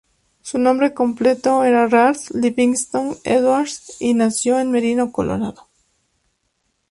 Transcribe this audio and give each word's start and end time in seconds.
Su 0.41 0.57
nombre 0.57 0.95
completo 0.95 1.63
era 1.63 1.85
Ralph 1.87 2.31
Livingstone 2.33 3.17
Edwards, 3.23 3.97
y 3.99 4.15
nació 4.15 4.57
en 4.57 4.71
Merino, 4.71 5.11
Colorado. 5.11 5.69